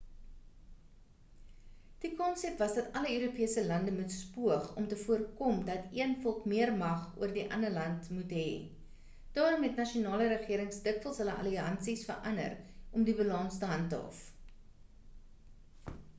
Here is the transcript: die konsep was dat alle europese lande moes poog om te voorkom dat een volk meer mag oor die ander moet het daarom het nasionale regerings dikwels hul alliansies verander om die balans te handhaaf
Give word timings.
die 2.03 2.09
konsep 2.21 2.61
was 2.63 2.71
dat 2.77 2.87
alle 2.99 3.09
europese 3.17 3.63
lande 3.65 3.91
moes 3.97 4.15
poog 4.37 4.63
om 4.81 4.87
te 4.93 4.97
voorkom 5.01 5.59
dat 5.67 5.91
een 6.03 6.15
volk 6.23 6.47
meer 6.53 6.71
mag 6.79 7.03
oor 7.23 7.35
die 7.35 7.43
ander 7.59 7.77
moet 8.15 8.33
het 8.37 9.35
daarom 9.37 9.65
het 9.69 9.77
nasionale 9.81 10.29
regerings 10.33 10.81
dikwels 10.89 11.21
hul 11.25 11.31
alliansies 11.35 12.07
verander 12.09 12.55
om 13.01 13.05
die 13.11 13.15
balans 13.21 13.61
te 13.65 13.69
handhaaf 13.75 14.23